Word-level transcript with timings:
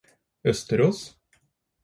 Østerås 0.45 0.97